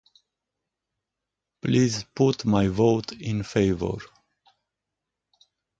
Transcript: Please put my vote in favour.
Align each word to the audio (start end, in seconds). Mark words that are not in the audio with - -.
Please 1.61 2.05
put 2.15 2.43
my 2.43 2.69
vote 2.69 3.11
in 3.11 3.43
favour. 3.43 3.99